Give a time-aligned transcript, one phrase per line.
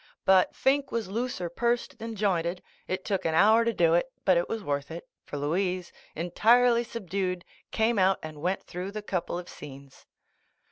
[0.25, 2.63] ''But' "Finke" was looser pursed than jointed.
[2.87, 4.11] It took an hour to do it.
[4.25, 5.07] but it was worth it.
[5.25, 10.07] for Louise, entirely subdued, camel out and went through the couple of scenes.